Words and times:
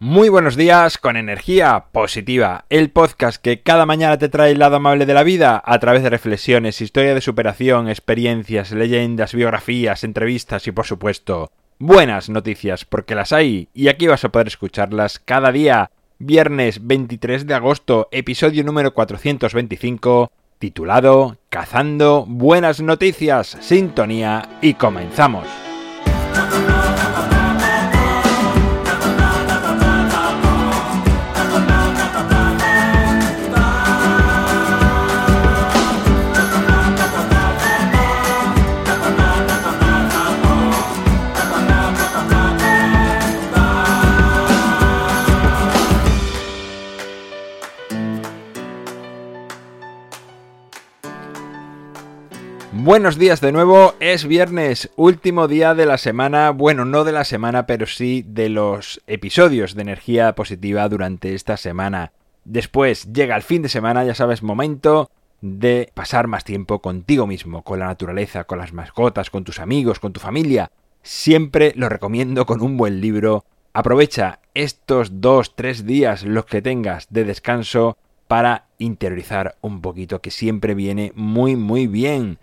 Muy 0.00 0.28
buenos 0.28 0.54
días 0.54 0.96
con 0.96 1.16
energía 1.16 1.86
positiva, 1.90 2.66
el 2.70 2.88
podcast 2.90 3.42
que 3.42 3.62
cada 3.62 3.84
mañana 3.84 4.16
te 4.16 4.28
trae 4.28 4.52
el 4.52 4.60
lado 4.60 4.76
amable 4.76 5.06
de 5.06 5.14
la 5.14 5.24
vida 5.24 5.60
a 5.64 5.80
través 5.80 6.04
de 6.04 6.10
reflexiones, 6.10 6.80
historia 6.80 7.14
de 7.16 7.20
superación, 7.20 7.88
experiencias, 7.88 8.70
leyendas, 8.70 9.34
biografías, 9.34 10.04
entrevistas 10.04 10.68
y 10.68 10.70
por 10.70 10.86
supuesto 10.86 11.50
buenas 11.80 12.28
noticias 12.28 12.84
porque 12.84 13.16
las 13.16 13.32
hay 13.32 13.70
y 13.74 13.88
aquí 13.88 14.06
vas 14.06 14.24
a 14.24 14.28
poder 14.28 14.46
escucharlas 14.46 15.18
cada 15.18 15.50
día. 15.50 15.90
Viernes 16.20 16.86
23 16.86 17.48
de 17.48 17.54
agosto, 17.54 18.08
episodio 18.12 18.62
número 18.62 18.94
425, 18.94 20.30
titulado 20.60 21.38
Cazando 21.48 22.24
buenas 22.24 22.80
noticias, 22.80 23.56
sintonía 23.60 24.48
y 24.62 24.74
comenzamos. 24.74 25.67
Buenos 52.88 53.18
días 53.18 53.42
de 53.42 53.52
nuevo, 53.52 53.92
es 54.00 54.26
viernes, 54.26 54.90
último 54.96 55.46
día 55.46 55.74
de 55.74 55.84
la 55.84 55.98
semana, 55.98 56.52
bueno, 56.52 56.86
no 56.86 57.04
de 57.04 57.12
la 57.12 57.24
semana, 57.24 57.66
pero 57.66 57.84
sí 57.84 58.24
de 58.26 58.48
los 58.48 59.02
episodios 59.06 59.74
de 59.74 59.82
energía 59.82 60.34
positiva 60.34 60.88
durante 60.88 61.34
esta 61.34 61.58
semana. 61.58 62.12
Después 62.46 63.12
llega 63.12 63.36
el 63.36 63.42
fin 63.42 63.60
de 63.60 63.68
semana, 63.68 64.04
ya 64.04 64.14
sabes, 64.14 64.42
momento 64.42 65.10
de 65.42 65.90
pasar 65.92 66.28
más 66.28 66.44
tiempo 66.44 66.80
contigo 66.80 67.26
mismo, 67.26 67.62
con 67.62 67.78
la 67.78 67.88
naturaleza, 67.88 68.44
con 68.44 68.56
las 68.56 68.72
mascotas, 68.72 69.28
con 69.28 69.44
tus 69.44 69.60
amigos, 69.60 70.00
con 70.00 70.14
tu 70.14 70.20
familia. 70.20 70.70
Siempre 71.02 71.74
lo 71.76 71.90
recomiendo 71.90 72.46
con 72.46 72.62
un 72.62 72.78
buen 72.78 73.02
libro. 73.02 73.44
Aprovecha 73.74 74.40
estos 74.54 75.20
dos, 75.20 75.56
tres 75.56 75.84
días, 75.84 76.24
los 76.24 76.46
que 76.46 76.62
tengas 76.62 77.06
de 77.10 77.24
descanso, 77.24 77.98
para 78.28 78.64
interiorizar 78.78 79.56
un 79.60 79.82
poquito, 79.82 80.22
que 80.22 80.30
siempre 80.30 80.74
viene 80.74 81.12
muy, 81.14 81.54
muy 81.54 81.86
bien. 81.86 82.38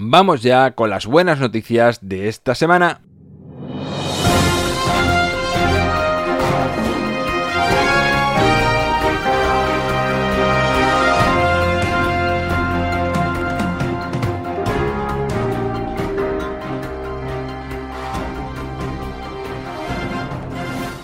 Vamos 0.00 0.42
ya 0.44 0.76
con 0.76 0.90
las 0.90 1.06
buenas 1.06 1.40
noticias 1.40 1.98
de 2.02 2.28
esta 2.28 2.54
semana. 2.54 3.00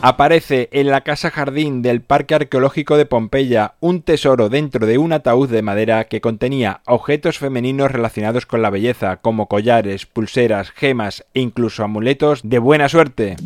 Aparece 0.06 0.68
en 0.72 0.88
la 0.88 1.00
casa 1.00 1.30
jardín 1.30 1.80
del 1.80 2.02
Parque 2.02 2.34
Arqueológico 2.34 2.98
de 2.98 3.06
Pompeya 3.06 3.72
un 3.80 4.02
tesoro 4.02 4.50
dentro 4.50 4.86
de 4.86 4.98
un 4.98 5.14
ataúd 5.14 5.48
de 5.48 5.62
madera 5.62 6.04
que 6.04 6.20
contenía 6.20 6.82
objetos 6.84 7.38
femeninos 7.38 7.90
relacionados 7.90 8.44
con 8.44 8.60
la 8.60 8.68
belleza, 8.68 9.16
como 9.22 9.48
collares, 9.48 10.04
pulseras, 10.04 10.72
gemas 10.72 11.24
e 11.32 11.40
incluso 11.40 11.84
amuletos 11.84 12.42
de 12.44 12.58
buena 12.58 12.90
suerte. 12.90 13.36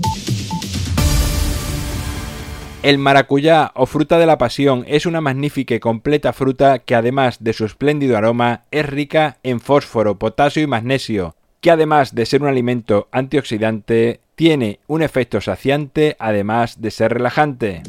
El 2.83 2.98
maracuyá 2.98 3.70
o 3.77 3.87
fruta 3.87 4.19
de 4.19 4.27
la 4.27 4.39
pasión 4.39 4.84
es 4.89 5.06
una 5.06 5.20
magnífica 5.20 5.77
y 5.77 5.78
completa 5.78 6.33
fruta 6.33 6.81
que 6.81 6.97
además 6.97 7.37
de 7.39 7.53
su 7.53 7.67
espléndido 7.67 8.17
aroma 8.17 8.65
es 8.72 8.84
rica 8.84 9.37
en 9.45 9.61
fósforo, 9.61 10.19
potasio 10.19 10.60
y 10.65 10.66
magnesio, 10.66 11.37
que 11.60 11.71
además 11.71 12.16
de 12.16 12.27
ser 12.27 12.43
un 12.43 12.49
alimento 12.49 13.06
antioxidante 13.12 14.22
tiene 14.38 14.78
un 14.87 15.03
efecto 15.03 15.41
saciante 15.41 16.15
además 16.21 16.81
de 16.81 16.93
ser 16.93 17.12
relajante. 17.12 17.82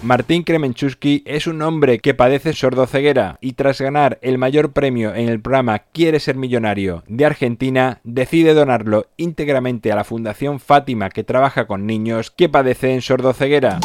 Martín 0.00 0.44
Kremenchusky 0.44 1.24
es 1.26 1.48
un 1.48 1.60
hombre 1.62 1.98
que 1.98 2.14
padece 2.14 2.52
sordoceguera 2.52 3.36
y 3.40 3.54
tras 3.54 3.80
ganar 3.80 4.20
el 4.22 4.38
mayor 4.38 4.70
premio 4.70 5.12
en 5.12 5.28
el 5.28 5.40
programa 5.40 5.80
Quiere 5.80 6.20
ser 6.20 6.36
millonario 6.36 7.02
de 7.08 7.26
Argentina, 7.26 8.00
decide 8.04 8.54
donarlo 8.54 9.06
íntegramente 9.16 9.90
a 9.90 9.96
la 9.96 10.04
Fundación 10.04 10.60
Fátima 10.60 11.10
que 11.10 11.24
trabaja 11.24 11.66
con 11.66 11.84
niños 11.84 12.30
que 12.30 12.48
padecen 12.48 13.02
sordoceguera. 13.02 13.80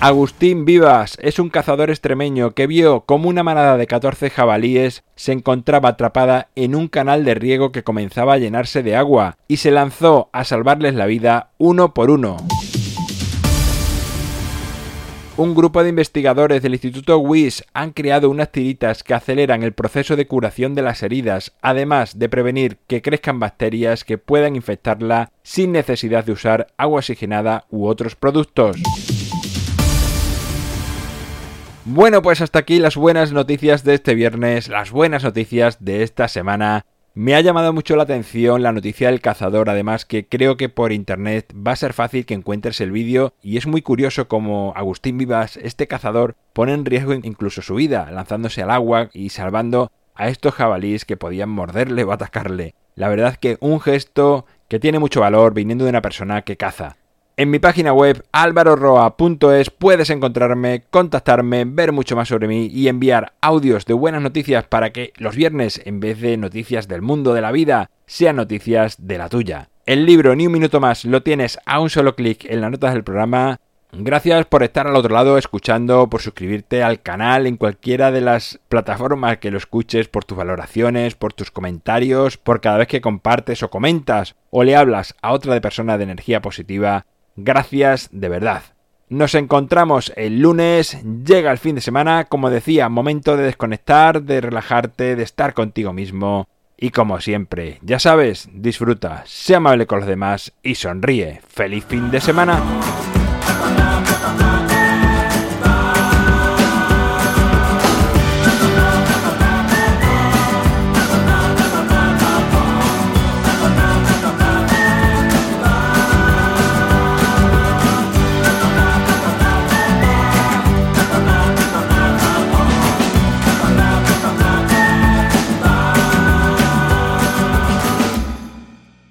Agustín 0.00 0.64
Vivas 0.64 1.18
es 1.20 1.40
un 1.40 1.48
cazador 1.48 1.90
extremeño 1.90 2.52
que 2.52 2.68
vio 2.68 3.00
como 3.00 3.28
una 3.28 3.42
manada 3.42 3.76
de 3.76 3.88
14 3.88 4.30
jabalíes 4.30 5.02
se 5.16 5.32
encontraba 5.32 5.88
atrapada 5.88 6.50
en 6.54 6.76
un 6.76 6.86
canal 6.86 7.24
de 7.24 7.34
riego 7.34 7.72
que 7.72 7.82
comenzaba 7.82 8.34
a 8.34 8.38
llenarse 8.38 8.84
de 8.84 8.94
agua 8.94 9.38
y 9.48 9.56
se 9.56 9.72
lanzó 9.72 10.30
a 10.32 10.44
salvarles 10.44 10.94
la 10.94 11.06
vida 11.06 11.50
uno 11.58 11.94
por 11.94 12.12
uno. 12.12 12.36
Un 15.36 15.56
grupo 15.56 15.82
de 15.82 15.88
investigadores 15.88 16.62
del 16.62 16.74
Instituto 16.74 17.18
WIS 17.18 17.64
han 17.74 17.90
creado 17.90 18.30
unas 18.30 18.52
tiritas 18.52 19.02
que 19.02 19.14
aceleran 19.14 19.64
el 19.64 19.72
proceso 19.72 20.14
de 20.14 20.28
curación 20.28 20.76
de 20.76 20.82
las 20.82 21.02
heridas, 21.02 21.54
además 21.60 22.20
de 22.20 22.28
prevenir 22.28 22.78
que 22.86 23.02
crezcan 23.02 23.40
bacterias 23.40 24.04
que 24.04 24.16
puedan 24.16 24.54
infectarla 24.54 25.32
sin 25.42 25.72
necesidad 25.72 26.24
de 26.24 26.32
usar 26.32 26.68
agua 26.76 26.98
oxigenada 26.98 27.66
u 27.68 27.86
otros 27.86 28.14
productos. 28.14 28.76
Bueno, 31.84 32.20
pues 32.22 32.40
hasta 32.40 32.58
aquí 32.58 32.78
las 32.80 32.96
buenas 32.96 33.32
noticias 33.32 33.82
de 33.82 33.94
este 33.94 34.14
viernes, 34.14 34.68
las 34.68 34.90
buenas 34.90 35.24
noticias 35.24 35.82
de 35.82 36.02
esta 36.02 36.28
semana. 36.28 36.84
Me 37.14 37.34
ha 37.34 37.40
llamado 37.40 37.72
mucho 37.72 37.96
la 37.96 38.02
atención 38.02 38.62
la 38.62 38.72
noticia 38.72 39.08
del 39.08 39.20
cazador, 39.20 39.70
además 39.70 40.04
que 40.04 40.26
creo 40.28 40.56
que 40.56 40.68
por 40.68 40.92
internet 40.92 41.52
va 41.54 41.72
a 41.72 41.76
ser 41.76 41.92
fácil 41.94 42.26
que 42.26 42.34
encuentres 42.34 42.80
el 42.80 42.92
vídeo 42.92 43.32
y 43.42 43.56
es 43.56 43.66
muy 43.66 43.82
curioso 43.82 44.28
como 44.28 44.72
Agustín 44.76 45.18
Vivas, 45.18 45.56
este 45.56 45.88
cazador, 45.88 46.36
pone 46.52 46.74
en 46.74 46.84
riesgo 46.84 47.14
incluso 47.14 47.62
su 47.62 47.74
vida, 47.74 48.10
lanzándose 48.12 48.62
al 48.62 48.70
agua 48.70 49.08
y 49.12 49.30
salvando 49.30 49.90
a 50.14 50.28
estos 50.28 50.54
jabalíes 50.54 51.04
que 51.04 51.16
podían 51.16 51.48
morderle 51.48 52.04
o 52.04 52.12
atacarle. 52.12 52.74
La 52.94 53.08
verdad 53.08 53.36
que 53.36 53.56
un 53.60 53.80
gesto 53.80 54.44
que 54.68 54.78
tiene 54.78 54.98
mucho 54.98 55.20
valor 55.20 55.54
viniendo 55.54 55.84
de 55.84 55.90
una 55.90 56.02
persona 56.02 56.42
que 56.42 56.56
caza. 56.56 56.96
En 57.38 57.50
mi 57.50 57.60
página 57.60 57.92
web 57.92 58.24
alvaroroa.es 58.32 59.70
puedes 59.70 60.10
encontrarme, 60.10 60.82
contactarme, 60.90 61.66
ver 61.66 61.92
mucho 61.92 62.16
más 62.16 62.26
sobre 62.26 62.48
mí 62.48 62.66
y 62.66 62.88
enviar 62.88 63.34
audios 63.40 63.86
de 63.86 63.94
buenas 63.94 64.22
noticias 64.22 64.64
para 64.64 64.90
que 64.90 65.12
los 65.18 65.36
viernes, 65.36 65.80
en 65.84 66.00
vez 66.00 66.20
de 66.20 66.36
noticias 66.36 66.88
del 66.88 67.00
mundo 67.00 67.34
de 67.34 67.40
la 67.40 67.52
vida, 67.52 67.90
sean 68.06 68.34
noticias 68.34 69.06
de 69.06 69.18
la 69.18 69.28
tuya. 69.28 69.68
El 69.86 70.04
libro 70.04 70.34
Ni 70.34 70.48
un 70.48 70.52
minuto 70.52 70.80
más 70.80 71.04
lo 71.04 71.22
tienes 71.22 71.60
a 71.64 71.78
un 71.78 71.90
solo 71.90 72.16
clic 72.16 72.44
en 72.44 72.60
las 72.60 72.72
notas 72.72 72.92
del 72.92 73.04
programa. 73.04 73.60
Gracias 73.92 74.44
por 74.46 74.64
estar 74.64 74.88
al 74.88 74.96
otro 74.96 75.14
lado 75.14 75.38
escuchando, 75.38 76.10
por 76.10 76.20
suscribirte 76.20 76.82
al 76.82 77.02
canal 77.02 77.46
en 77.46 77.56
cualquiera 77.56 78.10
de 78.10 78.20
las 78.20 78.58
plataformas 78.68 79.38
que 79.38 79.52
lo 79.52 79.58
escuches, 79.58 80.08
por 80.08 80.24
tus 80.24 80.36
valoraciones, 80.36 81.14
por 81.14 81.34
tus 81.34 81.52
comentarios, 81.52 82.36
por 82.36 82.60
cada 82.60 82.78
vez 82.78 82.88
que 82.88 83.00
compartes 83.00 83.62
o 83.62 83.70
comentas 83.70 84.34
o 84.50 84.64
le 84.64 84.74
hablas 84.74 85.14
a 85.22 85.30
otra 85.32 85.54
de 85.54 85.60
persona 85.60 85.98
de 85.98 86.02
energía 86.02 86.42
positiva 86.42 87.06
Gracias 87.40 88.08
de 88.10 88.28
verdad. 88.28 88.62
Nos 89.08 89.36
encontramos 89.36 90.12
el 90.16 90.40
lunes, 90.40 90.98
llega 91.24 91.52
el 91.52 91.58
fin 91.58 91.76
de 91.76 91.80
semana, 91.80 92.24
como 92.24 92.50
decía, 92.50 92.88
momento 92.88 93.36
de 93.36 93.44
desconectar, 93.44 94.22
de 94.22 94.40
relajarte, 94.40 95.14
de 95.14 95.22
estar 95.22 95.54
contigo 95.54 95.92
mismo. 95.92 96.48
Y 96.76 96.90
como 96.90 97.20
siempre, 97.20 97.78
ya 97.82 98.00
sabes, 98.00 98.48
disfruta, 98.52 99.22
sea 99.24 99.58
amable 99.58 99.86
con 99.86 100.00
los 100.00 100.08
demás 100.08 100.52
y 100.64 100.74
sonríe. 100.74 101.40
¡Feliz 101.48 101.84
fin 101.84 102.10
de 102.10 102.20
semana! 102.20 102.60